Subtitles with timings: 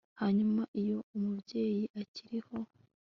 [0.21, 2.57] hanyuma iyo umubyeyi akiriho